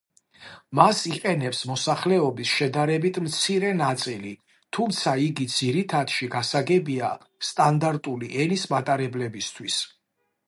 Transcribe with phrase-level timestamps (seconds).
[0.77, 4.31] მას იყენებს მოსახლეობის შედარებით მცირე ნაწილი,
[4.77, 7.11] თუმცა იგი ძირითადში გასაგებია
[7.51, 9.79] სტანდარტული ენის მატარებლებისთვის.